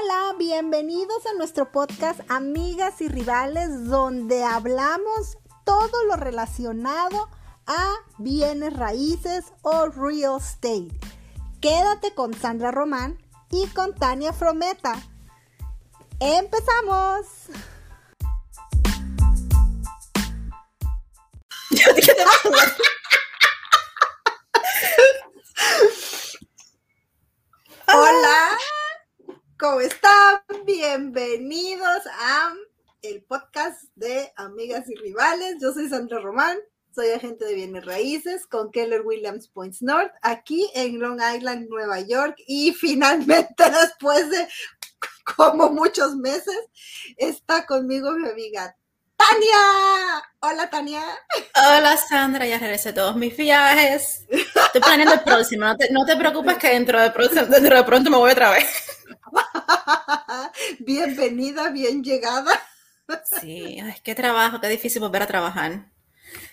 [0.00, 7.28] Hola, bienvenidos a nuestro podcast Amigas y Rivales, donde hablamos todo lo relacionado
[7.66, 10.90] a bienes raíces o real estate.
[11.60, 13.18] Quédate con Sandra Román
[13.50, 14.94] y con Tania Frometa.
[16.20, 17.26] ¡Empezamos!
[27.88, 28.58] Hola,
[29.68, 30.40] ¿cómo están?
[30.64, 32.54] Bienvenidos a
[33.02, 35.56] el podcast de Amigas y Rivales.
[35.60, 36.56] Yo soy Sandra Román,
[36.94, 42.00] soy agente de bienes raíces con Keller Williams Points North, aquí en Long Island, Nueva
[42.00, 42.36] York.
[42.46, 44.48] Y finalmente, después de
[45.36, 46.58] como muchos meses,
[47.18, 48.74] está conmigo mi amiga
[49.18, 50.24] Tania.
[50.40, 51.02] Hola, Tania.
[51.54, 52.46] Hola, Sandra.
[52.46, 54.24] Ya regresé todos mis viajes.
[54.30, 55.66] Estoy planeando el próximo.
[55.90, 58.87] No te, preocupes que dentro de, pronto, dentro de pronto me voy otra vez.
[60.80, 62.60] Bienvenida, bien llegada.
[63.40, 65.86] Sí, es que trabajo, qué difícil volver a trabajar.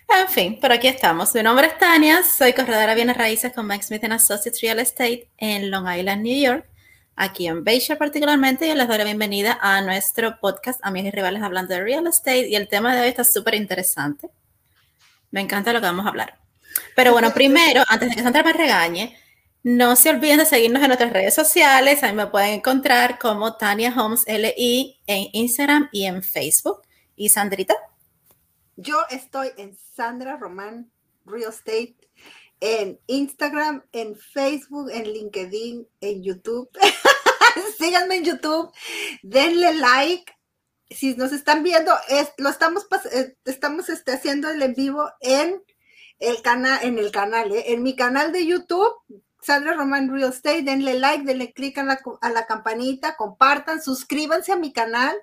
[0.08, 1.34] En fin, por aquí estamos.
[1.34, 5.30] Mi nombre es Tania, soy corredora de bienes raíces con Mike Smith Associates Real Estate
[5.38, 6.66] en Long Island, New York
[7.16, 11.42] aquí en Bayshore particularmente, y les doy la bienvenida a nuestro podcast Amigas y Rivales
[11.42, 14.30] hablando de real estate y el tema de hoy está súper interesante.
[15.31, 16.38] Me encanta lo que vamos a hablar.
[16.95, 19.18] Pero bueno, primero, antes de que Sandra me regañe,
[19.66, 22.04] no se olviden de seguirnos en nuestras redes sociales.
[22.04, 26.84] Ahí me pueden encontrar como Tania Holmes LI en Instagram y en Facebook.
[27.16, 27.74] ¿Y Sandrita?
[28.76, 30.92] Yo estoy en Sandra Román
[31.26, 31.96] Real Estate
[32.60, 36.70] en Instagram, en Facebook, en LinkedIn, en YouTube.
[37.80, 38.72] Síganme en YouTube,
[39.24, 40.32] denle like.
[40.92, 41.92] Si nos están viendo,
[42.38, 45.64] lo estamos, eh, estamos este, haciendo el en vivo en
[46.20, 48.94] el canal, en el canal, eh, en mi canal de YouTube,
[49.46, 54.74] Sandra Roman Real Estate, denle like, denle click a la, campanita, compartan, suscríbanse a mi
[54.74, 55.16] canal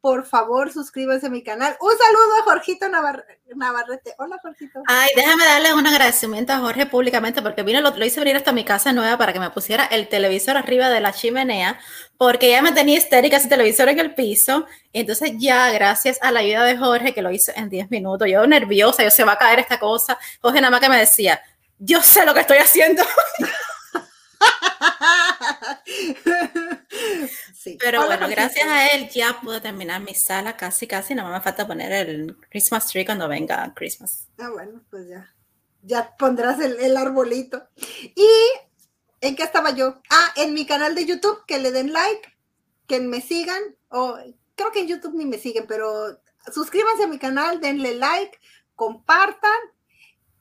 [0.00, 1.76] por favor suscríbanse a mi canal.
[1.80, 4.14] Un saludo a Jorgito Navarrete.
[4.18, 4.80] Hola, Jorgito.
[4.86, 8.64] Ay, déjame darle un agradecimiento a Jorge públicamente porque vino, lo, hice venir hasta mi
[8.64, 11.80] casa nueva para que me pusiera el televisor arriba de la chimenea
[12.16, 14.66] porque ya me tenía histérica ese televisor en el piso.
[14.92, 18.46] Entonces ya, gracias a la ayuda de Jorge, que lo hizo en 10 minutos, yo
[18.46, 20.16] nerviosa, yo se va a caer esta cosa.
[20.40, 21.40] Jorge nada más que me decía,
[21.78, 23.02] yo sé lo que estoy haciendo.
[27.78, 31.14] Pero bueno, gracias a él ya pude terminar mi sala casi, casi.
[31.14, 34.28] No me falta poner el Christmas tree cuando venga Christmas.
[34.38, 35.34] Ah, bueno, pues ya.
[35.82, 37.68] Ya pondrás el, arbolito.
[38.14, 38.28] ¿Y
[39.20, 40.00] en qué estaba yo?
[40.10, 42.36] Ah, en mi canal de YouTube, que le den like,
[42.86, 43.62] que me sigan.
[43.88, 44.18] O
[44.54, 46.20] creo que en YouTube ni me siguen, pero
[46.52, 48.38] suscríbanse a mi canal, denle like,
[48.74, 49.58] compartan.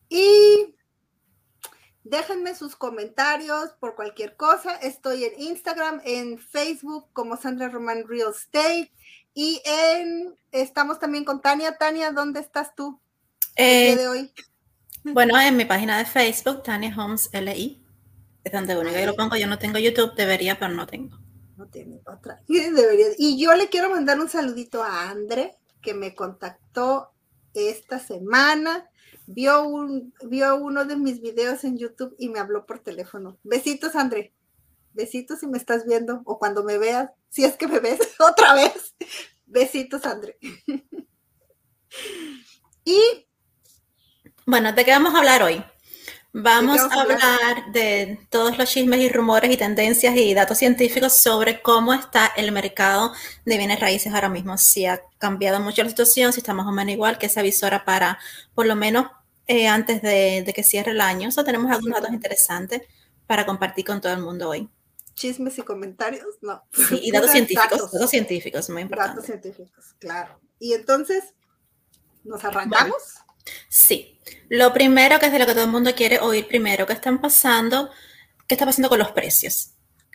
[0.09, 0.75] Y
[2.09, 4.75] Déjenme sus comentarios por cualquier cosa.
[4.77, 8.91] Estoy en Instagram, en Facebook como Sandra Roman Real Estate
[9.33, 11.77] y en estamos también con Tania.
[11.77, 13.01] Tania, ¿dónde estás tú
[13.55, 14.31] el día de hoy?
[15.03, 17.81] Bueno, en mi página de Facebook, Tania Holmes LI.
[18.43, 19.37] Es donde único yo lo pongo.
[19.37, 21.17] Yo no tengo YouTube, debería, pero no tengo.
[21.55, 22.41] No tiene otra.
[22.47, 23.07] Debería.
[23.17, 27.13] Y yo le quiero mandar un saludito a Andre, que me contactó
[27.53, 28.89] esta semana
[29.27, 33.37] vio, un, vio uno de mis videos en YouTube y me habló por teléfono.
[33.43, 34.33] Besitos, André.
[34.93, 38.55] Besitos si me estás viendo o cuando me veas, si es que me ves otra
[38.55, 38.95] vez.
[39.45, 40.39] Besitos, André.
[42.83, 43.27] y
[44.45, 45.63] bueno, ¿de qué vamos a hablar hoy?
[46.39, 51.63] Vamos, a hablar de todos los chismes y rumores y tendencias y datos científicos sobre
[51.63, 53.11] cómo está el mercado
[53.43, 54.55] de bienes raíces ahora mismo.
[54.59, 57.83] Si ha cambiado mucho la situación, si está más o menos igual que esa visora
[57.85, 58.19] para
[58.53, 59.07] por lo menos
[59.47, 61.31] eh, antes de, que cierre el año.
[61.31, 62.83] So, tenemos algunos datos interesantes
[63.25, 64.69] para compartir con todo el mundo hoy.
[65.15, 66.63] Chismes y comentarios, no.
[66.71, 68.09] Sí, y datos científicos, datos.
[68.11, 69.15] científicos, muy importante.
[69.15, 70.39] Datos científicos, claro.
[70.59, 71.33] Y entonces,
[72.23, 73.23] ¿nos arrancamos?
[73.69, 74.19] Sí.
[74.49, 77.19] Lo primero, que es de lo que todo el mundo quiere oír primero, ¿qué están
[77.19, 77.89] pasando?
[78.47, 79.71] ¿Qué está pasando con los precios?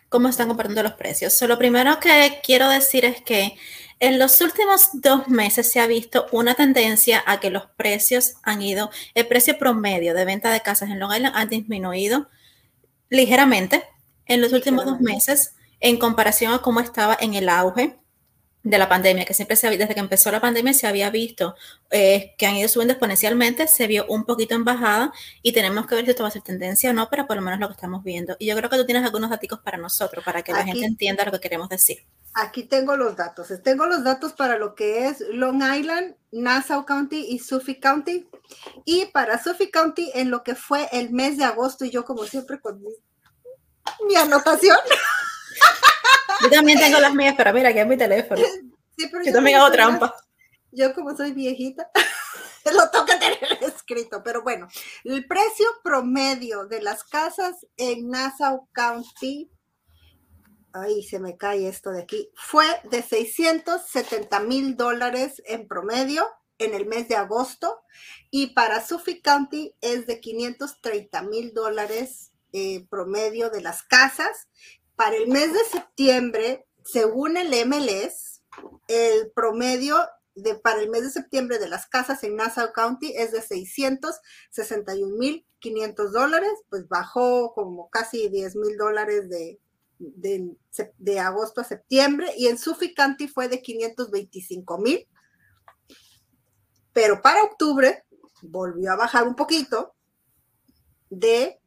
[0.08, 1.32] ¿Cómo están compartiendo los precios?
[1.34, 3.56] So, lo primero que quiero decir es que
[4.00, 8.60] en los últimos dos meses se ha visto una tendencia a que los precios han
[8.60, 12.28] ido, el precio promedio de venta de casas en Long Island ha disminuido
[13.10, 13.84] ligeramente
[14.26, 17.96] en los últimos dos meses en comparación a cómo estaba en el auge
[18.64, 21.56] de la pandemia, que siempre se había, desde que empezó la pandemia se había visto
[21.90, 25.12] eh, que han ido subiendo exponencialmente, se vio un poquito en bajada
[25.42, 27.42] y tenemos que ver si esto va a ser tendencia o no, pero por lo
[27.42, 28.36] menos lo que estamos viendo.
[28.38, 31.24] Y yo creo que tú tienes algunos datos para nosotros, para que la gente entienda
[31.24, 32.04] lo que queremos decir.
[32.34, 33.48] Aquí tengo los datos.
[33.62, 38.26] Tengo los datos para lo que es Long Island, Nassau County y Suffolk County.
[38.86, 42.24] Y para Suffolk County, en lo que fue el mes de agosto, y yo como
[42.24, 44.78] siempre con mi, anotación.
[46.42, 48.42] Yo también tengo las mías, pero mira, aquí es mi teléfono.
[48.96, 50.14] yo, también hago trampa.
[50.70, 51.90] Yo como soy viejita,
[52.64, 54.68] lo que tener escrito, pero bueno,
[55.04, 59.50] el precio promedio de las casas en Nassau County,
[60.72, 66.26] ahí se me cae esto de aquí, fue de 670 mil dólares en promedio
[66.58, 67.82] en el mes de agosto
[68.30, 74.48] y para Suffolk County es de 530 mil dólares eh, promedio de las casas.
[75.02, 78.44] Para el mes de septiembre, según el MLS,
[78.86, 79.98] el promedio
[80.36, 85.16] de, para el mes de septiembre de las casas en Nassau County es de 661
[85.16, 89.58] mil 500 dólares, pues bajó como casi 10 mil dólares de,
[89.98, 90.54] de,
[90.98, 95.08] de, agosto a septiembre y en Suffolk County fue de 525 mil.
[96.92, 98.04] Pero para octubre
[98.40, 99.96] volvió a bajar un poquito
[101.10, 101.60] de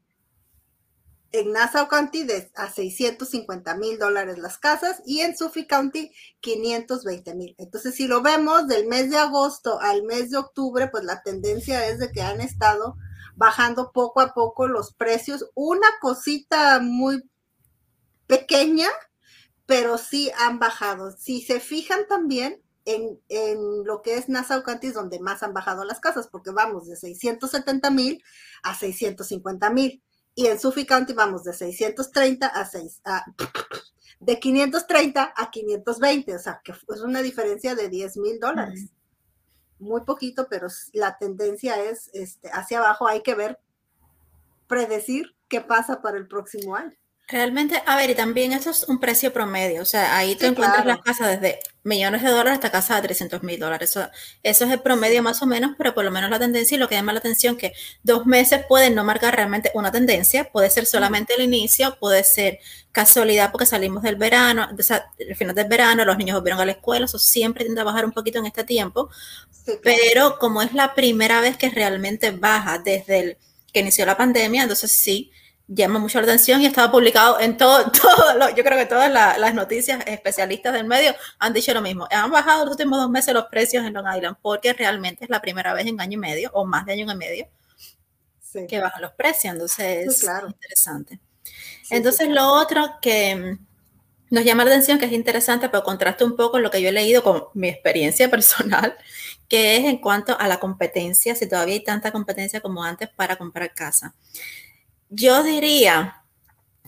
[1.39, 7.35] en Nassau County de, a 650 mil dólares las casas y en Suffolk County 520
[7.35, 7.55] mil.
[7.57, 11.87] Entonces, si lo vemos del mes de agosto al mes de octubre, pues la tendencia
[11.87, 12.95] es de que han estado
[13.35, 15.49] bajando poco a poco los precios.
[15.55, 17.29] Una cosita muy
[18.27, 18.87] pequeña,
[19.65, 21.11] pero sí han bajado.
[21.11, 23.19] Si se fijan también, en,
[23.83, 26.95] lo que es Nassau County es donde más han bajado las casas, porque vamos de
[26.95, 28.23] 670 mil
[28.63, 30.03] a 650 mil.
[30.35, 33.01] Y en Suffolk County vamos de 630 a 6,
[34.19, 38.89] de 530 a 520, o sea, que es una diferencia de 10 mil dólares.
[39.79, 43.07] Muy poquito, pero la tendencia es este, hacia abajo.
[43.07, 43.59] Hay que ver,
[44.67, 46.95] predecir qué pasa para el próximo año.
[47.27, 50.85] Realmente, a ver, y también eso es un precio promedio, o sea, ahí te encuentras
[50.85, 53.91] las casas desde millones de dólares hasta casas de 300 mil dólares.
[53.91, 54.09] Eso,
[54.43, 56.89] eso, es el promedio más o menos, pero por lo menos la tendencia y lo
[56.89, 57.73] que llama la atención que
[58.03, 62.59] dos meses pueden no marcar realmente una tendencia, puede ser solamente el inicio, puede ser
[62.91, 66.65] casualidad porque salimos del verano, o sea, el final del verano, los niños volvieron a
[66.65, 69.09] la escuela, eso siempre tiende a bajar un poquito en este tiempo,
[69.83, 73.37] pero como es la primera vez que realmente baja desde el
[73.71, 75.31] que inició la pandemia, entonces sí
[75.67, 79.53] llama mucho la atención y estaba publicado en todo, todo yo creo que todas las
[79.53, 82.07] noticias especialistas del medio han dicho lo mismo.
[82.11, 85.41] Han bajado los últimos dos meses los precios en Long Island porque realmente es la
[85.41, 87.47] primera vez en año y medio o más de año y medio
[88.67, 89.53] que bajan los precios.
[89.53, 91.19] Entonces es interesante.
[91.89, 96.35] Entonces lo otro que mm, nos llama la atención, que es interesante, pero contrasta un
[96.35, 98.95] poco lo que yo he leído con mi experiencia personal,
[99.47, 103.35] que es en cuanto a la competencia, si todavía hay tanta competencia como antes para
[103.35, 104.15] comprar casa.
[105.09, 106.23] Yo diría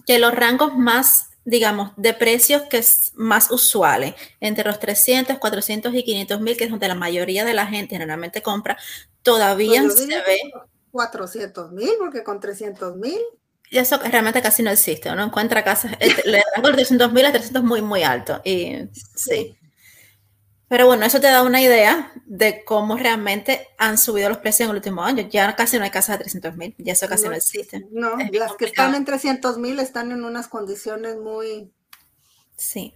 [0.05, 5.93] que los rangos más, digamos, de precios que es más usuales, entre los 300, 400
[5.93, 8.77] y 500 mil, que es donde la mayoría de la gente generalmente compra,
[9.21, 10.39] todavía pues se ve...
[10.91, 13.19] 400 mil, porque con 300 mil...
[13.69, 17.31] Y eso realmente casi no existe, uno encuentra casas, el, rango de 300 mil a
[17.33, 18.41] 300 muy, muy alto.
[18.45, 19.56] Y sí.
[20.69, 24.71] Pero bueno, eso te da una idea de cómo realmente han subido los precios en
[24.71, 25.27] el último año.
[25.29, 27.87] Ya casi no hay casas de 300 mil, ya eso casi no, existe.
[27.91, 31.71] No, las que están en 300 mil están en unas condiciones muy...
[32.57, 32.95] Sí.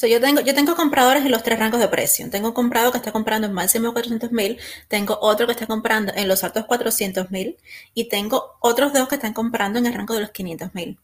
[0.00, 2.30] yo, tengo, yo tengo compradores en los tres rangos de precio.
[2.30, 6.12] Tengo un comprador que está comprando en máximo 400 mil, tengo otro que está comprando
[6.14, 7.56] en los altos 400 mil
[7.94, 10.98] y tengo otros dos que están comprando en el rango de los 500 mil.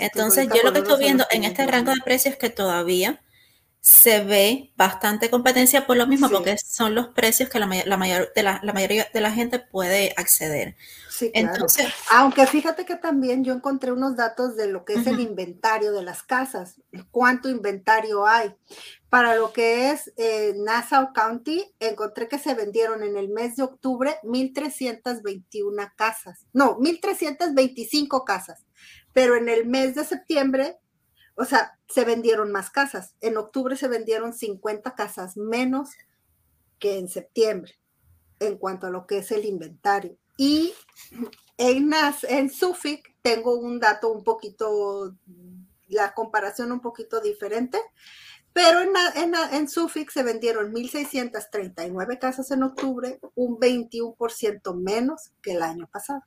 [0.00, 3.22] Entonces, yo lo que estoy viendo en este rango de precios es que todavía
[3.86, 8.42] se ve bastante competencia por lo mismo, porque son los precios que la, mayor, de
[8.42, 10.74] la, mayoría de la gente puede acceder.
[11.08, 15.20] Sí, Entonces, Aunque fíjate que también yo encontré unos datos de lo que es el
[15.20, 16.80] inventario de las casas,
[17.12, 18.52] cuánto inventario hay.
[19.08, 23.62] Para lo que es eh, Nassau County, encontré que se vendieron en el mes de
[23.62, 28.66] octubre 1.321 casas, no, 1.325 casas,
[29.12, 30.76] pero en el mes de septiembre
[31.36, 33.14] o sea, se vendieron más casas.
[33.20, 35.90] En octubre se vendieron 50 casas menos
[36.78, 37.74] que en septiembre
[38.40, 40.16] en cuanto a lo que es el inventario.
[40.36, 40.74] Y
[41.58, 41.90] en,
[42.28, 45.14] en Suffolk tengo un dato un poquito,
[45.88, 47.78] la comparación un poquito diferente,
[48.52, 55.52] pero en, en, en Suffolk se vendieron 1.639 casas en octubre, un 21% menos que
[55.52, 56.22] el año pasado.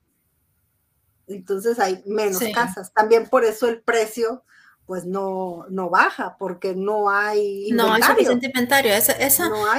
[1.27, 2.91] Entonces hay menos casas.
[2.93, 4.43] También por eso el precio
[4.89, 7.87] pues no, no baja porque no hay inventario.
[7.89, 8.91] No hay suficiente inventario.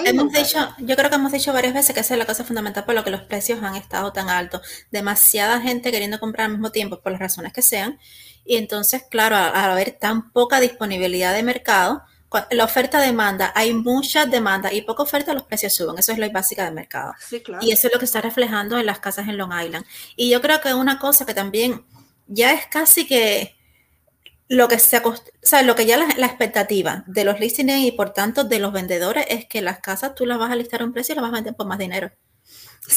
[0.05, 2.85] Hemos dicho, yo creo que hemos dicho varias veces que esa es la cosa fundamental
[2.85, 4.61] por lo que los precios han estado tan altos.
[4.93, 7.99] Demasiada gente queriendo comprar al mismo tiempo por las razones que sean.
[8.45, 12.05] Y entonces, claro, al haber tan poca disponibilidad de mercado,
[12.53, 15.99] la oferta-demanda, hay mucha demanda y poca oferta, los precios suben.
[15.99, 17.15] Eso es lo básica del mercado.
[17.63, 19.85] Y eso es lo que está reflejando en las casas en Long Island.
[20.15, 21.85] Y yo creo que una cosa que también
[22.29, 23.59] ya es casi que
[24.51, 28.11] lo que se o sea, lo que ya la, expectativa de los listings y por
[28.11, 30.93] tanto de los vendedores es que las casas tú las vas a listar a un
[30.93, 32.11] precio y las vas a vender por más dinero.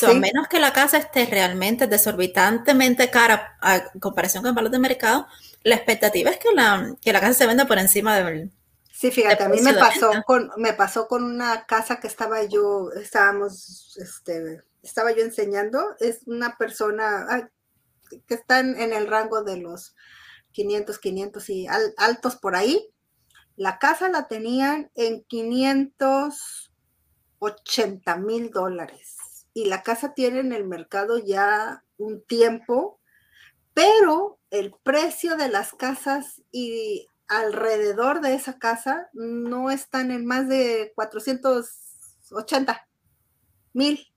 [0.01, 4.79] a menos que la casa esté realmente desorbitantemente cara a comparación con el valor de
[4.79, 5.27] mercado,
[5.61, 8.51] la expectativa es que la, que la casa se venda por encima del.
[8.91, 12.89] Sí, fíjate, a mí me pasó con, me pasó con una casa que estaba yo,
[12.93, 17.51] estábamos, este, estaba yo enseñando, es una persona
[18.27, 19.93] que está en el rango de los
[20.53, 21.67] 500, 500 y
[21.97, 22.93] altos por ahí.
[23.55, 29.17] La casa la tenían en 580 mil dólares
[29.53, 32.99] y la casa tiene en el mercado ya un tiempo,
[33.73, 40.47] pero el precio de las casas y alrededor de esa casa no están en más
[40.47, 42.87] de 480
[43.73, 44.07] mil.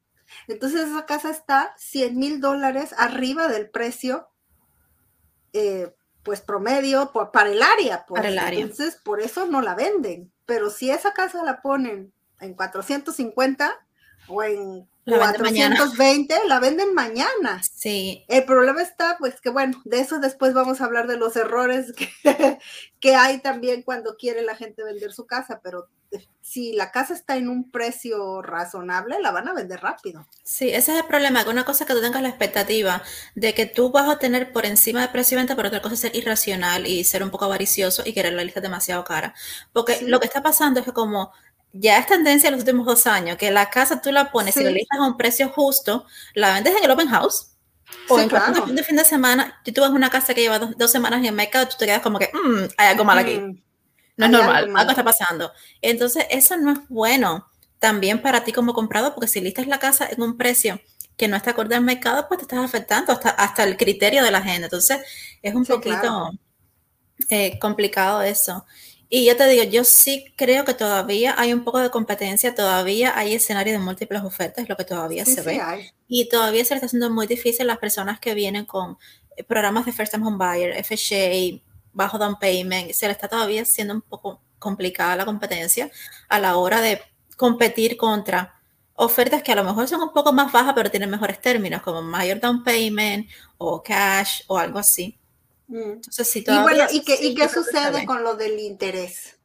[0.49, 4.29] Entonces esa casa está 100 mil dólares arriba del precio
[5.53, 5.95] eh,
[6.27, 8.05] pues promedio para el área.
[8.05, 8.19] Pues.
[8.19, 8.61] Para el área.
[8.61, 10.33] Entonces, por eso no la venden.
[10.45, 13.73] Pero si esa casa la ponen en 450
[14.27, 17.63] o en 420, la venden mañana.
[17.63, 18.25] Sí.
[18.27, 21.93] El problema está, pues que bueno, de eso después vamos a hablar de los errores
[21.93, 22.11] que,
[23.01, 25.89] que hay también cuando quiere la gente vender su casa, pero
[26.41, 30.27] si la casa está en un precio razonable, la van a vender rápido.
[30.45, 33.03] Sí, ese es el problema, que una cosa es que tú tengas la expectativa
[33.35, 35.95] de que tú vas a tener por encima de precio de venta, pero otra cosa
[35.95, 39.35] es ser irracional y ser un poco avaricioso y querer la lista demasiado cara.
[39.73, 41.33] Porque lo que está pasando es que como
[41.73, 44.65] ya es tendencia en los últimos dos años, que la casa tú la pones y
[44.65, 47.53] la listas a un precio justo, la vendes en el open house.
[48.09, 48.67] O en claro.
[48.67, 51.35] de fin de semana, tú vas a una casa que lleva dos, semanas en el
[51.35, 53.39] mercado, tú te quedas como que, mmm, hay algo mal aquí.
[53.39, 53.66] Mm.
[54.17, 55.53] No es normal, algo, está pasando.
[55.83, 57.47] Entonces, eso no es bueno
[57.79, 60.81] también para ti como comprador, porque si listas la casa en un precio
[61.17, 64.31] que no está acorde al mercado, pues te estás afectando hasta, hasta el criterio de
[64.31, 64.65] la gente.
[64.65, 64.99] Entonces,
[65.43, 66.31] es un poquito
[67.29, 68.65] eh, complicado eso.
[69.09, 73.17] Y yo te digo, yo sí creo que todavía hay un poco de competencia, todavía
[73.17, 75.61] hay escenarios de múltiples ofertas, lo que todavía se ve.
[76.09, 78.99] Y todavía se le está haciendo muy difícil a las personas que vienen con
[79.37, 81.63] eh, programas de First Time Home Buyer, FHA,
[81.97, 85.91] bajo down payment, se le está todavía siendo un poco complicada la competencia
[86.29, 87.01] a la hora de
[87.37, 88.61] competir contra
[88.95, 92.03] ofertas que a lo mejor son un poco más bajas, pero tienen mejores términos, como
[92.03, 95.19] mayor down payment o cash o algo así.
[95.69, 95.93] Mm.
[95.93, 99.37] Entonces, si y bueno, ¿y qué, ¿y qué sucede con lo del interés?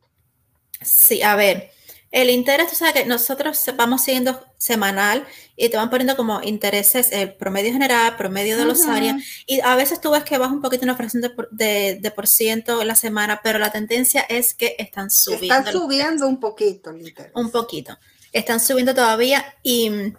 [0.82, 1.72] Sí, a ver,
[2.12, 5.26] el interés, tú sabes que nosotros vamos siguiendo semanal
[5.56, 9.76] y te van poniendo como intereses el promedio general, promedio de los áreas, y a
[9.76, 13.40] veces tú ves que baja un poquito una fracción de, de, por ciento la semana,
[13.42, 15.56] pero la tendencia es que están subiendo.
[15.56, 17.32] Están subiendo un poquito el interés.
[17.34, 17.98] Un poquito.
[18.34, 20.14] Están subiendo todavía y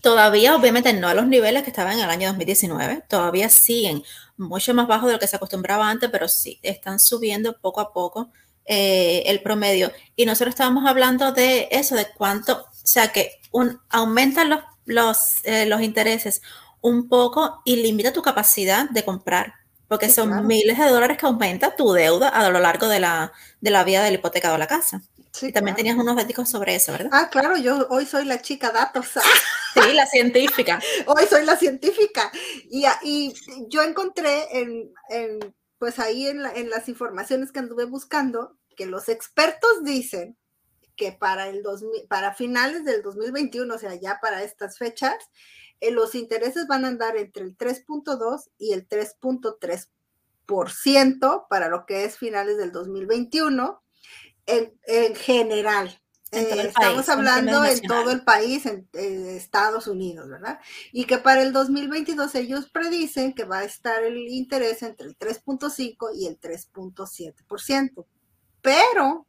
[0.00, 4.02] todavía obviamente no a los niveles que estaban en el año 2019, todavía siguen
[4.38, 7.92] mucho más bajos de lo que se acostumbraba antes, pero sí, están subiendo poco a
[7.92, 8.30] poco
[8.66, 9.92] eh, el promedio.
[10.16, 15.18] Y nosotros estábamos hablando de eso, de cuánto, o sea, que un, aumentan los, los,
[15.44, 16.42] eh, los intereses
[16.80, 19.54] un poco y limita tu capacidad de comprar,
[19.88, 23.70] porque son miles de dólares que aumenta tu deuda a lo largo de la, de
[23.70, 25.00] la vida de la hipoteca de la casa.
[25.42, 27.10] y también tenías unos datos sobre eso, ¿verdad?
[27.12, 29.06] Ah, claro, yo hoy soy la chica datos.
[29.74, 30.80] sí, la científica.
[31.06, 32.32] hoy soy la científica.
[32.70, 33.34] Y, y
[33.68, 39.84] yo encontré en, en pues ahí en, las informaciones que anduve buscando, que los expertos
[39.84, 40.36] dicen
[40.96, 41.62] que para, el
[42.08, 45.16] para finales del 2021, o sea, ya para estas fechas,
[45.80, 52.04] eh, los intereses van a andar entre el 3.2 y el 3.3% para lo que
[52.04, 53.82] es finales del 2021
[54.46, 56.00] en, en general.
[56.32, 60.58] Eh, estamos hablando en todo el país, en, Estados Unidos, ¿verdad?
[60.92, 65.16] Y que para el 2022 ellos predicen que va a estar el interés entre el
[65.16, 68.06] 3.5 y el 3.7%.
[68.60, 69.26] Pero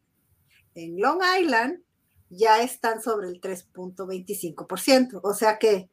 [0.73, 1.81] en Long Island
[2.29, 5.19] ya están sobre el 3.25%.
[5.23, 5.89] O sea que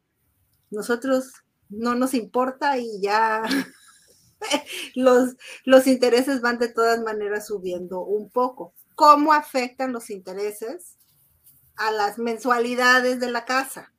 [0.71, 1.31] nosotros
[1.69, 3.43] no nos importa y ya
[4.95, 5.35] los,
[5.65, 10.97] los intereses van de todas maneras subiendo un poco cómo afectan los intereses
[11.75, 13.91] a las mensualidades de la casa.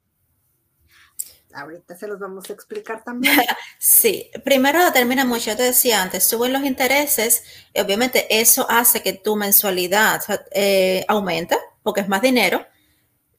[1.55, 3.35] Ahorita se los vamos a explicar también.
[3.79, 9.03] Sí, primero determina mucho, yo te decía antes, suben los intereses, y obviamente eso hace
[9.03, 12.67] que tu mensualidad eh, aumenta, porque es más dinero.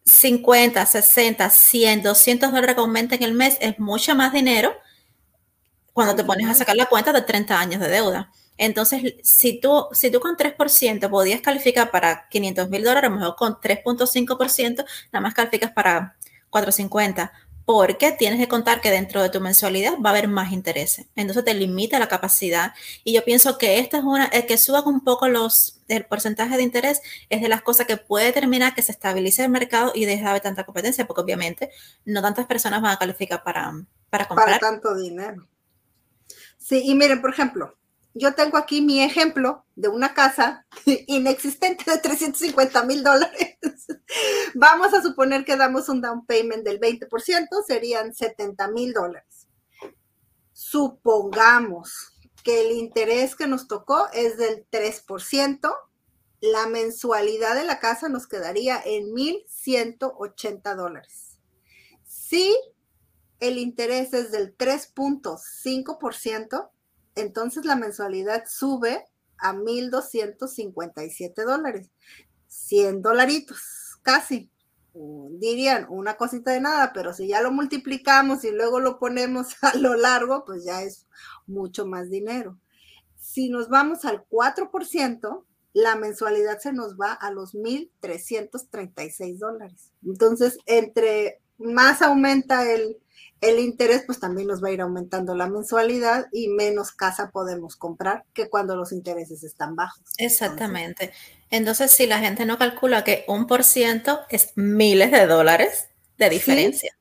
[0.05, 4.73] 50, 60, 100, 200 dólares que aumenten el mes es mucho más dinero
[5.91, 8.31] cuando te pones a sacar la cuenta de 30 años de deuda.
[8.57, 13.19] Entonces, si tú, si tú con 3% podías calificar para 500 mil dólares, a lo
[13.19, 16.15] mejor con 3.5%, nada más calificas para
[16.49, 17.31] 450.
[17.65, 21.07] porque tienes que contar que dentro de tu mensualidad va a haber más intereses.
[21.17, 22.73] Entonces te limita la capacidad.
[23.03, 26.55] Y yo pienso que esta es una, el que suba un poco los, el porcentaje
[26.55, 30.05] de interés es de las cosas que puede determinar que se estabilice el mercado y
[30.05, 31.69] deja de haber tanta competencia, porque obviamente
[32.05, 33.73] no tantas personas van a calificar para,
[34.09, 34.47] para comprar.
[34.47, 35.45] Para tanto dinero.
[36.57, 37.75] Sí, y miren, por ejemplo,
[38.13, 40.65] yo tengo aquí mi ejemplo de una casa
[41.07, 43.57] inexistente de 350 mil dólares.
[44.55, 49.47] Vamos a suponer que damos un down payment del 20%, serían 70 mil dólares.
[50.53, 55.75] Supongamos que el interés que nos tocó es del 3%,
[56.39, 61.39] la mensualidad de la casa nos quedaría en 1.180 dólares.
[62.03, 62.55] Si
[63.39, 66.69] el interés es del 3.5%,
[67.17, 69.05] entonces la mensualidad sube
[69.37, 71.89] a 1.257 dólares.
[72.47, 74.49] 100 dolaritos, casi.
[74.93, 79.77] Dirían una cosita de nada, pero si ya lo multiplicamos y luego lo ponemos a
[79.77, 81.05] lo largo, pues ya es
[81.45, 82.57] mucho más dinero.
[83.19, 85.43] Si nos vamos al 4%,
[85.73, 89.91] la mensualidad se nos va a los 1.336 dólares.
[90.03, 92.97] Entonces, entre más aumenta el,
[93.41, 97.75] el interés pues también nos va a ir aumentando la mensualidad y menos casa podemos
[97.75, 100.03] comprar que cuando los intereses están bajos.
[100.17, 101.11] Exactamente.
[101.49, 106.29] Entonces, si la gente no calcula que un por ciento es miles de dólares de
[106.29, 106.91] diferencia.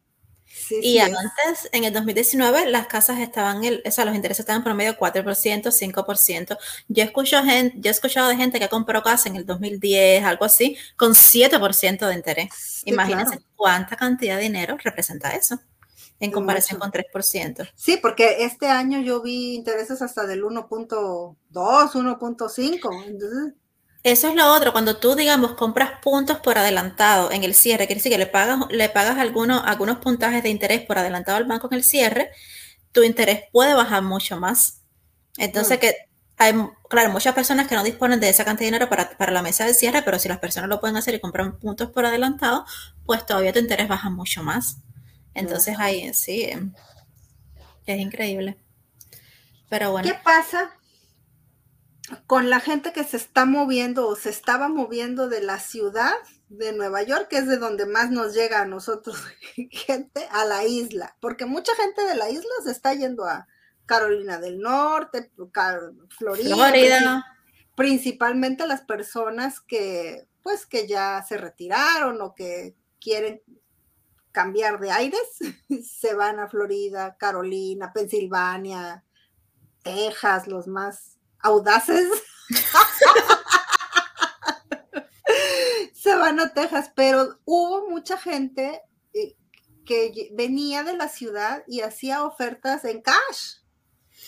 [0.70, 4.64] y antes, en el 2019, las casas estaban, el, o sea, los intereses estaban en
[4.64, 6.58] promedio 4%, 5%.
[6.88, 10.44] Yo, escucho gente, yo he escuchado de gente que compró casa en el 2010, algo
[10.44, 12.82] así, con 7% de interés.
[12.84, 15.58] Imagínense cuánta cantidad de dinero representa eso
[16.20, 17.70] en comparación con 3%.
[17.74, 23.54] Sí, porque este año yo vi intereses hasta del 1.2, 1.5.
[24.02, 27.98] Eso es lo otro, cuando tú, digamos, compras puntos por adelantado en el cierre, quiere
[27.98, 31.66] decir que le pagas, le pagas algunos, algunos puntajes de interés por adelantado al banco
[31.70, 32.30] en el cierre,
[32.92, 34.82] tu interés puede bajar mucho más.
[35.36, 35.80] Entonces, mm.
[35.80, 35.96] que
[36.38, 36.54] hay,
[36.88, 39.64] claro, muchas personas que no disponen de esa cantidad de dinero para, para, la mesa
[39.64, 42.64] de cierre, pero si las personas lo pueden hacer y compran puntos por adelantado,
[43.06, 44.78] pues todavía tu interés baja mucho más.
[45.36, 46.48] Entonces ahí sí,
[47.84, 48.58] es increíble.
[49.68, 50.08] Pero bueno.
[50.08, 50.72] ¿Qué pasa
[52.26, 56.14] con la gente que se está moviendo o se estaba moviendo de la ciudad
[56.48, 59.22] de Nueva York, que es de donde más nos llega a nosotros
[59.70, 61.16] gente, a la isla?
[61.20, 63.46] Porque mucha gente de la isla se está yendo a
[63.84, 65.30] Carolina del Norte,
[66.08, 66.56] Florida.
[66.56, 67.26] Florida.
[67.76, 73.42] Principalmente las personas que, pues, que ya se retiraron o que quieren
[74.36, 75.38] cambiar de aires,
[75.82, 79.02] se van a Florida, Carolina, Pensilvania,
[79.82, 82.06] Texas, los más audaces.
[85.94, 88.82] se van a Texas, pero hubo mucha gente
[89.14, 89.36] eh,
[89.86, 93.60] que venía de la ciudad y hacía ofertas en cash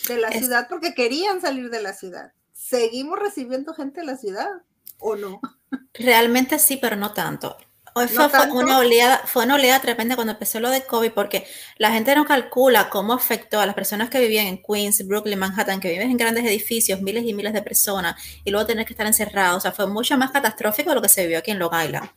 [0.07, 2.33] de la ciudad porque querían salir de la ciudad.
[2.51, 4.49] ¿Seguimos recibiendo gente de la ciudad
[4.97, 5.39] o no?
[5.93, 7.57] Realmente sí, pero no tanto.
[8.07, 11.45] Fue, una oleada, fue una oleada tremenda cuando empezó lo de COVID porque
[11.77, 15.79] la gente no calcula cómo afectó a las personas que vivían en Queens, Brooklyn, Manhattan,
[15.79, 19.05] que viven en grandes edificios, miles y miles de personas, y luego tener que estar
[19.05, 19.57] encerrados.
[19.57, 22.09] O sea, fue mucho más catastrófico de lo que se vivió aquí en Long Island.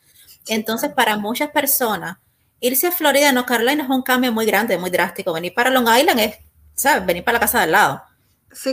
[0.46, 2.18] Entonces, para muchas personas,
[2.60, 5.32] irse a Florida, no Carolina, es un cambio muy grande, muy drástico.
[5.32, 6.38] Venir para Long Island es,
[6.74, 7.04] ¿sabes?
[7.06, 8.11] Venir para la casa de al lado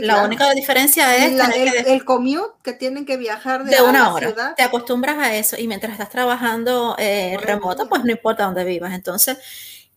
[0.02, 4.54] la única diferencia es el, commute que tienen que viajar de, una hora.
[4.54, 8.92] Te acostumbras a eso y mientras estás trabajando eh, remoto, pues no importa dónde vivas.
[8.92, 9.38] Entonces,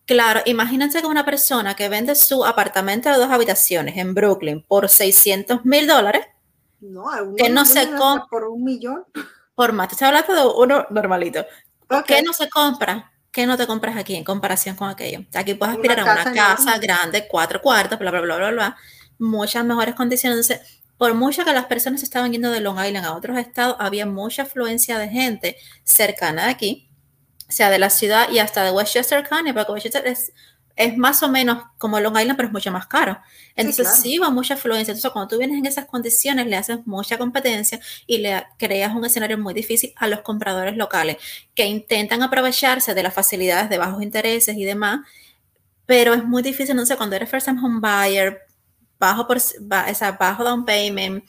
[0.05, 4.87] claro, imagínense que una persona que vende su apartamento de dos habitaciones en Brooklyn por
[4.87, 6.25] 600 mil dólares,
[6.79, 7.05] no,
[7.37, 9.05] que no se compra por un millón.
[9.55, 11.45] Por más, te estoy hablando de uno normalito.
[12.05, 13.11] ¿Qué no se compra?
[13.31, 15.25] ¿Qué no te compras aquí en comparación con aquello?
[15.33, 18.77] Aquí puedes aspirar a una casa grande, cuatro cuartos, bla, bla, bla, bla, bla
[19.23, 20.59] muchas mejores condiciones.
[20.97, 24.43] por mucho que las personas estaban yendo de Long Island a otros estados, había mucha
[24.43, 26.89] afluencia de gente cercana de aquí,
[27.49, 30.31] sea de la ciudad y hasta de Westchester County, porque Westchester es,
[30.75, 33.19] es más o menos como Long Island, pero es mucho más caro.
[33.55, 34.91] Entonces sí, va mucha afluencia.
[34.91, 39.05] Entonces cuando tú vienes en esas condiciones, le haces mucha competencia y le creas un
[39.05, 41.17] escenario muy difícil a los compradores locales
[41.53, 45.01] que intentan aprovecharse de las facilidades de bajos intereses y demás,
[45.86, 48.41] pero es muy difícil, no sé, cuando eres first time home buyer,
[49.03, 51.25] bajo, por, esa bajo down payment,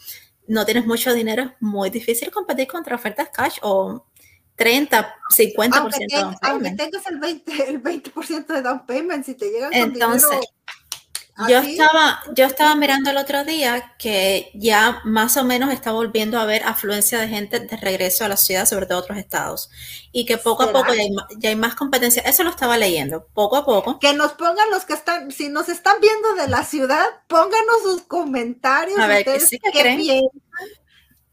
[0.47, 4.07] no tienes mucho dinero, es muy difícil competir contra ofertas cash o
[4.55, 6.39] 30, 50% aunque payment.
[6.43, 10.47] Aunque tengas el 20%, el 20 de down payment, si te llegan con Entonces, dinero
[11.49, 16.39] Yo estaba, yo estaba mirando el otro día que ya más o menos está volviendo
[16.39, 19.69] a haber afluencia de gente de regreso a la ciudad, sobre todo otros estados,
[20.13, 20.93] y que poco a poco
[21.39, 22.23] ya hay, más competencia.
[22.23, 23.99] Eso lo estaba leyendo, poco a poco.
[23.99, 28.03] Que nos pongan los que están, si nos están viendo de la ciudad, pónganos sus
[28.03, 29.01] comentarios.
[29.01, 29.41] A ver, ¿qué,
[29.73, 30.23] creen?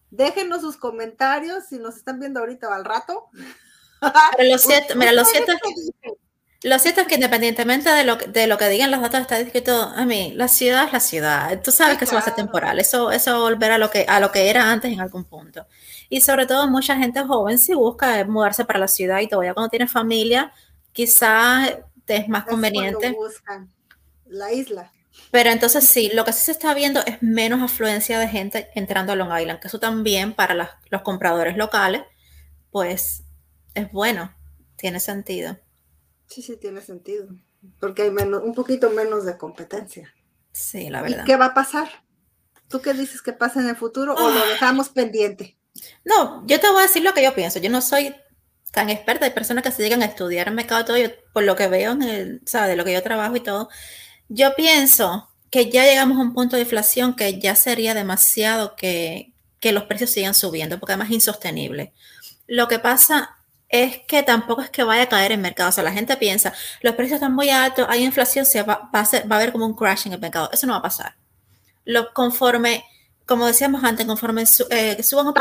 [0.10, 3.30] Déjenos sus comentarios si nos están viendo ahorita o al rato.
[4.00, 6.21] Pero lo cierto, mira, lo cierto es que
[6.64, 9.66] lo cierto es que independientemente de lo, de lo que digan los datos estadísticos y
[9.66, 11.62] todo, a mí, la ciudad es la ciudad.
[11.62, 12.80] Tú sabes que eso va a ser temporal.
[12.80, 15.24] Eso, eso va a volver a lo, que, a lo que era antes en algún
[15.24, 15.66] punto.
[16.10, 19.70] Y sobre todo, mucha gente joven si busca mudarse para la ciudad y todavía cuando
[19.70, 20.52] tiene familia,
[20.94, 21.74] quizás
[22.08, 23.12] es más conveniente.
[23.12, 23.70] Buscan
[24.26, 24.92] la isla.
[25.32, 29.14] Pero entonces sí, lo que sí se está viendo es menos afluencia de gente entrando
[29.14, 32.04] a Long Island, que eso también para los compradores locales,
[32.70, 33.24] pues
[33.74, 34.34] es bueno,
[34.76, 35.58] tiene sentido.
[36.32, 37.28] Sí, sí, tiene sentido.
[37.80, 40.14] Porque hay menos, un poquito menos de competencia.
[40.54, 41.24] Sí, la verdad.
[41.24, 41.90] ¿Y qué va a pasar?
[42.70, 44.48] ¿Tú qué dices que pasa en el futuro o lo ah.
[44.48, 45.58] dejamos pendiente?
[46.06, 47.60] No, yo te voy a decir lo que yo pienso.
[47.60, 48.16] Yo no soy
[48.72, 49.26] tan experta.
[49.26, 50.98] Hay personas que se llegan a estudiar el mercado todo,
[51.34, 53.68] por lo que veo, en el, o de lo que yo trabajo y todo.
[54.30, 59.34] Yo pienso que ya llegamos a un punto de inflación que ya sería demasiado que,
[59.60, 61.92] que los precios sigan subiendo, porque además es insostenible.
[62.48, 63.36] Lo que pasa
[63.72, 65.70] es que tampoco es que vaya a caer el mercado.
[65.70, 69.02] O sea, la gente piensa, los precios están muy altos, hay inflación, se va, a,
[69.02, 70.50] va a haber como un crash en el mercado.
[70.52, 71.16] Eso no va a pasar.
[71.86, 72.84] Lo, conforme,
[73.26, 75.34] como decíamos antes, conforme eh, suban un.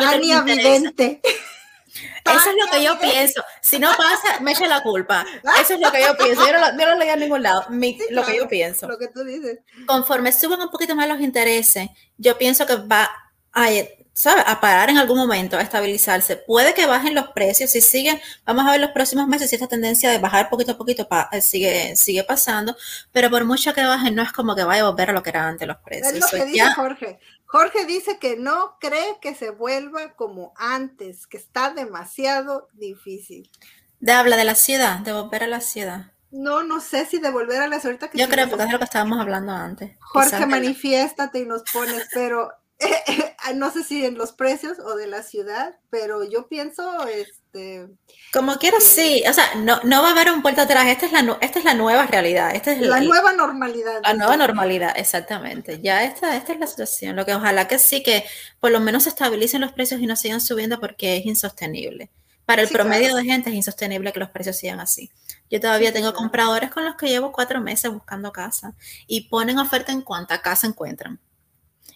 [2.25, 3.43] Eso es lo que yo pienso.
[3.61, 5.27] Si no pasa, me echa la culpa.
[5.61, 6.47] Eso es lo que yo pienso.
[6.47, 7.67] Yo no, lo, leí a ningún lado.
[8.11, 8.87] lo que yo pienso.
[8.87, 9.59] Lo que tú dices.
[9.87, 13.11] Conforme suban un poquito más los intereses, yo pienso que va
[13.53, 13.71] a
[14.13, 14.43] ¿sabe?
[14.47, 16.37] A parar en algún momento, a estabilizarse.
[16.37, 19.69] Puede que bajen los precios, si siguen, vamos a ver los próximos meses si esta
[19.69, 22.77] tendencia de bajar poquito a poquito eh, sigue, sigue pasando,
[23.13, 25.31] pero por mucho que bajen, no es como que vaya a volver a lo que
[25.31, 26.13] era antes los precios.
[26.13, 27.19] Es lo que dice Jorge.
[27.47, 33.51] Jorge dice que no cree que se vuelva como antes, que está demasiado difícil.
[33.99, 36.13] De habla de la ciudad, de volver a la ciudad.
[36.31, 37.99] No, no sé si de volver a la ciudad.
[38.15, 39.97] Yo creo que es lo que estábamos hablando antes.
[39.99, 42.53] Jorge, manifiéstate y nos pones, pero
[43.55, 47.89] no sé si en los precios o de la ciudad, pero yo pienso, este...
[48.33, 49.23] Como quiera, sí.
[49.29, 50.87] O sea, no, no va a haber un puerto atrás.
[50.87, 52.55] Esta es la, esta es la nueva realidad.
[52.55, 54.01] Esta es la, nueva normalidad.
[54.03, 55.81] La nueva normalidad, exactamente.
[55.83, 57.17] Ya esta, esta es la situación.
[57.17, 58.25] Lo que ojalá que sí, que
[58.61, 62.11] por lo menos se estabilicen los precios y no sigan subiendo porque es insostenible.
[62.47, 65.11] Para el promedio de gente es insostenible que los precios sigan así.
[65.51, 68.75] Yo todavía tengo compradores con los que llevo cuatro meses buscando casa
[69.07, 71.21] y ponen oferta en cuanta casa encuentran.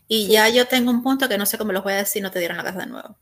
[0.07, 2.31] Y ya yo tengo un punto que no sé cómo los voy a decir, no
[2.31, 3.17] te dieron la casa de nuevo.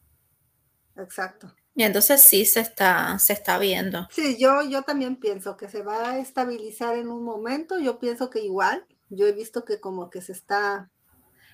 [0.97, 1.55] Exacto.
[1.75, 4.07] Y entonces sí se está, se está viendo.
[4.11, 7.79] Sí, yo, yo también pienso que se va a estabilizar en un momento.
[7.79, 10.91] Yo pienso que igual, yo he visto que como que se está,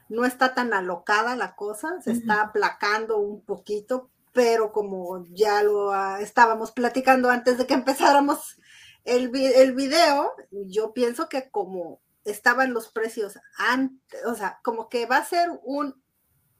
[0.08, 5.92] no está tan alocada la cosa, se está aplacando un poquito, pero como ya lo
[5.92, 8.56] ah, estábamos platicando antes de que empezáramos
[9.04, 15.06] el, el video, yo pienso que como estaban los precios antes, o sea, como que
[15.06, 16.02] va a ser un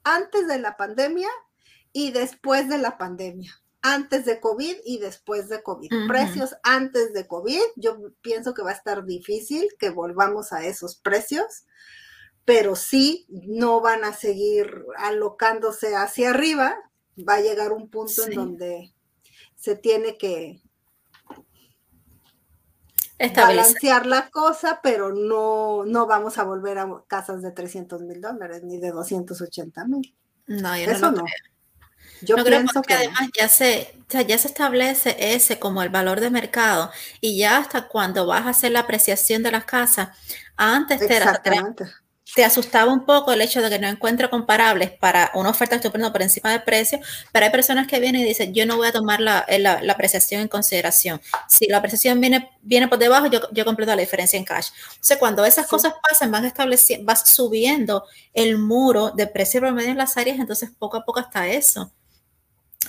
[0.03, 1.29] antes de la pandemia
[1.91, 3.53] y después de la pandemia.
[3.81, 5.89] Antes de COVID y después de COVID.
[6.07, 10.97] Precios antes de COVID, yo pienso que va a estar difícil que volvamos a esos
[10.97, 11.65] precios,
[12.43, 16.75] pero sí no van a seguir alocándose hacia arriba.
[17.17, 18.93] Va a llegar un punto en donde
[19.55, 20.61] se tiene que,
[23.35, 28.63] balancear la cosa, pero no, no vamos a volver a casas de 300 mil dólares
[28.63, 30.15] ni de 280 mil.
[30.47, 31.23] No, yo Eso no.
[31.23, 31.49] Creo.
[32.21, 36.91] Yo pienso que además ya se, ya se establece ese como el valor de mercado
[37.21, 40.09] y ya hasta cuando vas a hacer la apreciación de las casas,
[40.57, 41.51] antes te, te
[42.37, 46.21] asustaba un poco el hecho de que no encuentro comparables para una oferta estupenda por
[46.21, 46.99] encima del precio,
[47.31, 49.79] pero hay personas que vienen y dicen, yo no voy a tomar la, eh, la,
[49.91, 51.21] apreciación en consideración.
[51.47, 54.67] Si la apreciación viene, viene por debajo, yo, yo completo la diferencia en cash.
[54.91, 59.97] Entonces, cuando esas cosas pasan, van estableciendo, vas subiendo el muro de precio promedio en
[59.97, 61.91] las áreas, entonces poco a poco hasta eso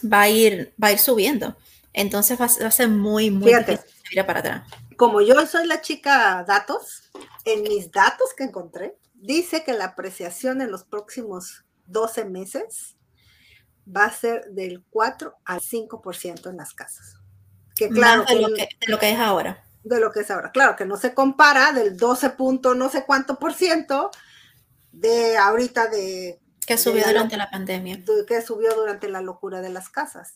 [0.05, 1.57] va a ir, va a ir subiendo.
[1.93, 4.63] Entonces va, a ser muy, muy difícil ir para atrás.
[4.97, 7.11] Como yo soy la chica datos,
[7.45, 12.97] en mis datos que encontré, dice que la apreciación en los próximos 12 meses
[13.87, 17.17] va a ser del 4 al 5% en las casas.
[17.75, 19.65] Que claro, de, lo que, de lo que es ahora.
[19.85, 20.51] De lo que es ahora.
[20.51, 24.11] Claro que no se compara del 12 punto no sé cuánto por ciento
[24.93, 26.41] de ahorita de...
[26.67, 28.03] Que subió durante la, pandemia.
[28.27, 30.35] Que subió durante la locura de las casas.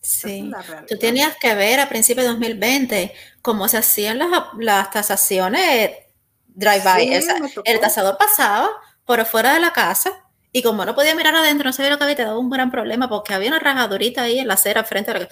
[0.00, 0.52] Sí,
[0.88, 3.12] tú tenías que ver a principios de 2020
[3.42, 5.90] cómo se hacían las, las tasaciones
[6.56, 7.14] drive-by.
[7.64, 8.68] el, cazador pasaba
[9.04, 12.04] por fuera de la casa y como no podía mirar adentro, no sabía lo que
[12.04, 15.10] había, te dado un gran problema porque había una rajadurita ahí en la acera frente
[15.10, 15.28] a la...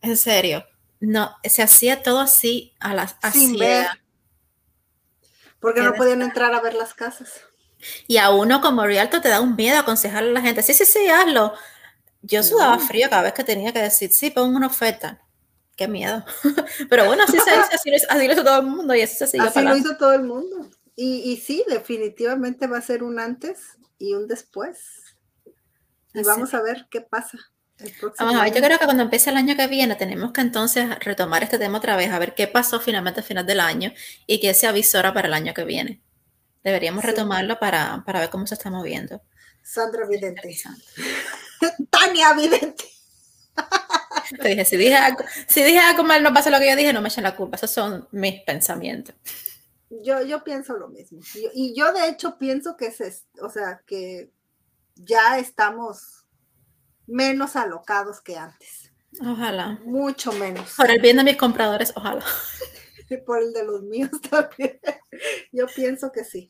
[0.00, 0.66] En serio,
[0.98, 3.86] no, se hacía todo así a las Sin ver.
[5.60, 7.42] Porque no podían entrar a ver las casas.
[8.06, 10.86] Y a uno como Rialto te da un miedo aconsejarle a la gente, sí, sí,
[10.86, 11.54] sí, hazlo.
[12.22, 15.20] Yo sudaba frío cada vez que tenía que decir, sí, pongo una oferta.
[15.80, 16.22] Qué miedo.
[16.90, 19.62] Pero bueno, así se así, lo hizo todo el mundo y así se siguió Así
[19.62, 20.68] lo hizo todo el mundo.
[20.94, 24.76] Y, y, sí, definitivamente va a ser un antes y un después.
[26.12, 27.38] Y vamos a ver qué pasa.
[28.18, 30.98] Vamos a ver, yo creo que cuando empiece el año que viene tenemos que entonces
[30.98, 33.94] retomar este tema otra vez, a ver qué pasó finalmente al final del año
[34.26, 36.02] y qué se avisora para el año que viene.
[36.62, 39.22] Deberíamos retomarlo para, para, ver cómo se está moviendo.
[39.62, 40.42] Sandra Vidente.
[41.90, 42.99] Tania Vidente.
[44.38, 46.92] Te dije, si dije, algo, si dije algo mal, no pasa lo que yo dije,
[46.92, 47.56] no me echen la culpa.
[47.56, 49.14] Esos son mis pensamientos.
[49.90, 51.20] Yo, yo pienso lo mismo.
[51.54, 54.30] Y, yo, de hecho, pienso que, es, o sea, que
[54.94, 56.26] ya estamos
[57.06, 58.92] menos alocados que antes.
[59.20, 59.80] Ojalá.
[59.84, 60.74] Mucho menos.
[60.76, 62.24] Por el bien de mis compradores, ojalá.
[63.26, 64.78] Por el de los míos también.
[65.50, 66.48] Yo pienso que sí.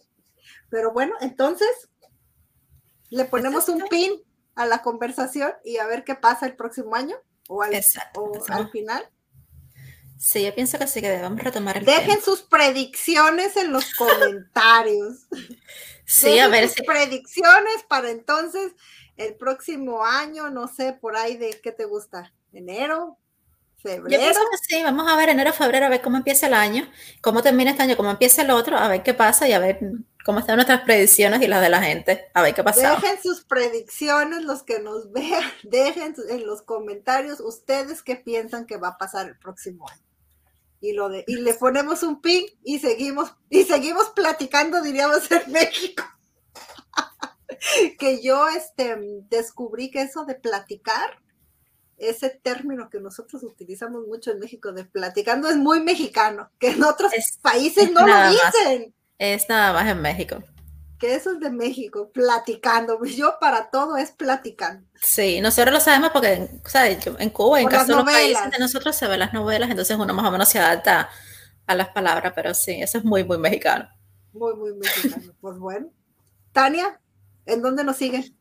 [0.68, 1.88] Pero bueno, entonces
[3.08, 4.12] le ponemos un pin
[4.54, 7.16] a la conversación y a ver qué pasa el próximo año
[7.50, 9.08] o al, final.
[10.16, 15.26] Sí, yo pienso que sí que debemos retomar el Dejen sus predicciones en los comentarios.
[16.06, 18.72] sí, a ver sus predicciones para entonces
[19.16, 23.18] el próximo año, no sé, por ahí de qué te gusta, enero,
[23.78, 24.08] febrero.
[24.08, 26.88] Yo pienso que sí, vamos a ver enero, febrero, a ver cómo empieza el año,
[27.20, 29.80] cómo termina este año, cómo empieza el otro, a ver qué pasa y a ver
[30.24, 32.30] cómo están nuestras predicciones y las de la gente.
[32.34, 32.90] A ver qué pasa.
[32.96, 38.76] Dejen sus predicciones, los que nos vean, dejen en los comentarios ustedes qué piensan que
[38.76, 40.02] va a pasar el próximo año.
[40.82, 45.42] Y, lo de, y le ponemos un pin y seguimos, y seguimos platicando, diríamos, en
[45.52, 46.04] México.
[47.98, 48.96] que yo este,
[49.28, 51.18] descubrí que eso de platicar,
[51.98, 56.82] ese término que nosotros utilizamos mucho en México de platicando es muy mexicano, que en
[56.82, 58.94] otros países no lo dicen.
[59.20, 60.42] Es nada más en México.
[60.98, 62.98] Que eso es de México, platicando.
[63.04, 64.86] Yo para todo es platicando.
[64.98, 66.48] Sí, nosotros lo sabemos porque
[67.18, 70.14] en Cuba, en caso de los países de nosotros se ven las novelas, entonces uno
[70.14, 71.10] más o menos se adapta
[71.66, 73.90] a las palabras, pero sí, eso es muy, muy mexicano.
[74.32, 75.34] Muy, muy mexicano.
[75.42, 75.90] pues bueno.
[76.52, 76.98] Tania,
[77.44, 78.34] ¿en dónde nos siguen?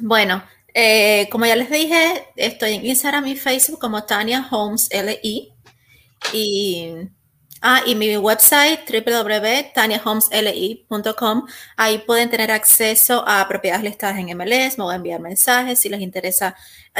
[0.00, 5.52] Bueno, eh, como ya les dije, estoy en Instagram y Facebook como Tania Holmes LI.
[6.32, 6.94] Y
[7.60, 11.46] Ah, y mi website www.taniahomesli.com.
[11.76, 15.88] Ahí pueden tener acceso a propiedades listadas en MLS, me voy a enviar mensajes si
[15.88, 16.54] les interesa.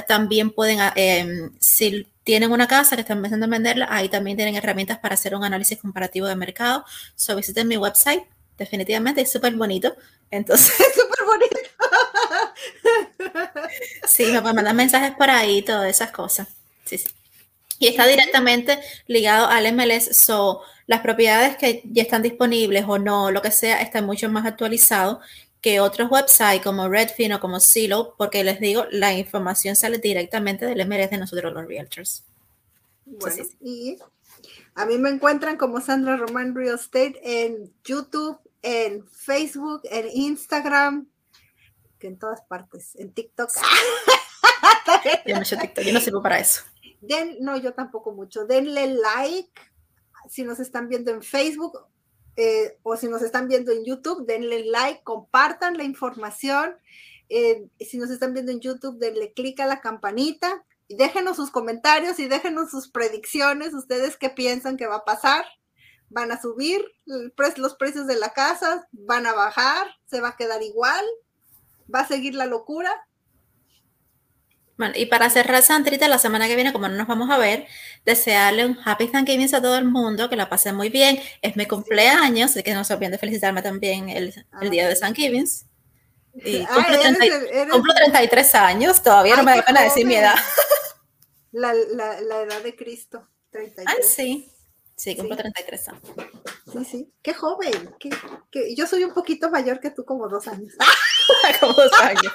[0.06, 4.36] También pueden, ah, em, si tienen una casa que están pensando en venderla, ahí también
[4.36, 6.84] tienen herramientas para hacer un análisis comparativo de mercado.
[7.14, 8.22] So visiten mi website,
[8.58, 9.94] definitivamente es súper bonito.
[10.30, 11.56] Entonces, es súper bonito.
[14.06, 16.48] sí, me pueden mandar mensajes por ahí, todas esas cosas.
[16.84, 17.08] Sí, sí.
[17.78, 20.16] Y está directamente ligado al MLS.
[20.16, 24.46] So, las propiedades que ya están disponibles o no, lo que sea, están mucho más
[24.46, 25.18] actualizados
[25.60, 30.66] que otros websites como Redfin o como Zillow, porque les digo, la información sale directamente
[30.66, 32.24] del MLS de nosotros los realtors.
[33.04, 33.98] Bueno, y
[34.74, 41.08] a mí me encuentran como Sandra Román Real Estate en YouTube, en Facebook, en Instagram,
[41.98, 43.50] que en todas partes, en TikTok.
[45.26, 46.62] yo no TikTok, yo no sirvo para eso.
[47.00, 48.46] Den, no, yo tampoco mucho.
[48.46, 49.60] Denle like
[50.28, 51.78] si nos están viendo en Facebook
[52.36, 56.76] eh, o si nos están viendo en YouTube, denle like, compartan la información.
[57.28, 61.50] Eh, si nos están viendo en YouTube, denle clic a la campanita y déjenos sus
[61.50, 63.74] comentarios y déjenos sus predicciones.
[63.74, 65.44] ¿Ustedes qué piensan que va a pasar?
[66.10, 66.82] ¿Van a subir
[67.56, 68.88] los precios de la casa?
[68.92, 69.88] ¿Van a bajar?
[70.06, 71.04] ¿Se va a quedar igual?
[71.92, 73.07] ¿Va a seguir la locura?
[74.78, 77.66] Bueno, y para cerrar Sandrita, la semana que viene, como no nos vamos a ver,
[78.06, 81.18] desearle un Happy Thanksgiving a todo el mundo, que la pasen muy bien.
[81.42, 84.32] Es mi cumpleaños, así que no se olviden de felicitarme también el,
[84.70, 85.46] día de Thanksgiving.
[86.44, 90.36] Y ah, cumplo, 33 años, todavía no me da pena decir mi edad.
[91.50, 93.86] La, edad de Cristo, 33.
[93.88, 94.48] Ah, sí.
[94.94, 96.02] Sí, cumplo 33 años.
[96.72, 97.12] Sí, sí.
[97.20, 97.96] Qué joven.
[98.76, 100.74] Yo soy un poquito mayor que tú, como dos años.
[101.60, 102.32] como dos años.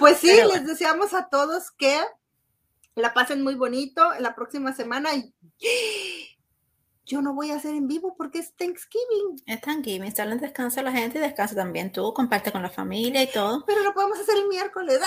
[0.00, 1.96] Pues sí, les deseamos a todos que
[2.96, 5.10] la pasen muy bonito la próxima semana.
[7.04, 9.42] Yo no voy a hacer en vivo porque es Thanksgiving.
[9.46, 13.30] Es Thanksgiving, salen descansa la gente y descansa también tú, comparte con la familia y
[13.30, 13.64] todo.
[13.66, 15.00] Pero lo podemos hacer el miércoles.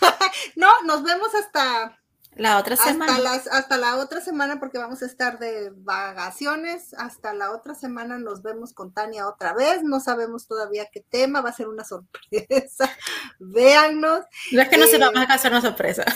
[0.56, 1.98] no, nos vemos hasta
[2.36, 3.16] La otra semana.
[3.16, 6.92] Hasta, las, hasta la otra semana porque vamos a estar de vacaciones.
[6.94, 9.82] Hasta la otra semana nos vemos con Tania otra vez.
[9.82, 12.90] No sabemos todavía qué tema, va a ser una sorpresa.
[13.38, 14.26] Véannos.
[14.52, 16.04] No es que no se vamos a hacer una sorpresa.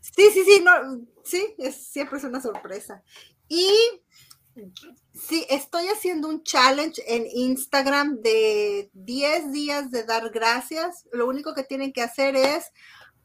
[0.00, 0.72] Sí, sí, sí, no,
[1.22, 3.04] sí, es, siempre es una sorpresa.
[3.46, 3.72] Y
[5.14, 11.04] sí, estoy haciendo un challenge en Instagram de 10 días de dar gracias.
[11.12, 12.72] Lo único que tienen que hacer es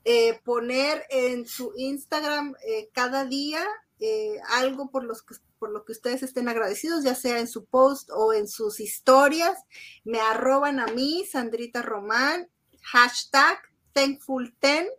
[0.06, 3.66] eh, poner en su Instagram eh, cada día
[4.00, 5.24] eh, algo por, los
[5.60, 9.58] por lo que ustedes estén agradecidos, ya sea en su post o en sus historias.
[10.04, 12.50] Me arroban a mí, Sandrita Román,
[12.82, 13.60] hashtag
[13.94, 14.90] thankful10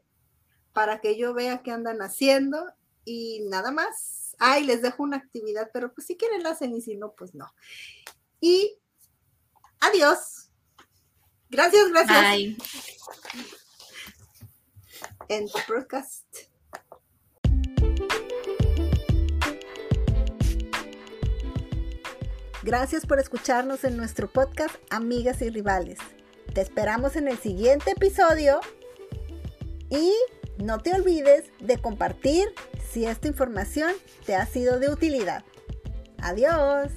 [0.72, 2.64] para que yo vea qué andan haciendo
[3.04, 4.36] y nada más.
[4.38, 7.34] Ay, les dejo una actividad, pero pues si quieren la hacen y si no, pues
[7.34, 7.52] no.
[8.40, 8.78] Y
[9.80, 10.48] adiós.
[11.50, 12.22] Gracias, gracias.
[12.22, 12.56] Bye.
[15.28, 16.24] En tu podcast.
[22.62, 25.98] Gracias por escucharnos en nuestro podcast Amigas y Rivales.
[26.54, 28.60] Te esperamos en el siguiente episodio
[29.90, 30.12] y
[30.62, 32.48] no te olvides de compartir
[32.90, 33.92] si esta información
[34.26, 35.44] te ha sido de utilidad.
[36.18, 36.90] Adiós.